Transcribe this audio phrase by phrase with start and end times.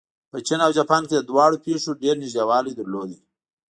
[0.31, 3.11] په چین او جاپان کې دواړو پېښو ډېر نږدېوالی درلود.